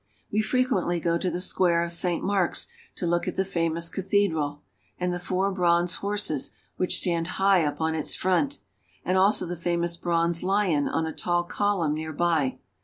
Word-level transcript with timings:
We 0.31 0.41
frequently 0.41 0.99
go 0.99 1.19
to 1.19 1.29
the 1.29 1.39
square 1.39 1.83
of 1.83 1.91
St. 1.91 2.23
Mark's 2.23 2.65
to 2.95 3.05
look 3.05 3.27
at 3.27 3.35
the 3.35 3.45
famous 3.45 3.87
cathedral 3.87 4.63
and 4.97 5.13
the 5.13 5.19
four 5.19 5.51
bronze 5.51 5.93
horses 5.97 6.53
which 6.75 6.97
stand 6.97 7.27
high 7.37 7.63
up 7.63 7.79
on 7.79 7.93
its 7.93 8.15
front; 8.15 8.57
and 9.05 9.15
also 9.15 9.45
the 9.45 9.55
famous 9.55 9.95
bronze 9.97 10.41
lion 10.41 10.87
on 10.87 11.05
a 11.05 11.13
tall 11.13 11.43
column 11.43 11.93
near 11.93 12.13
by. 12.13 12.57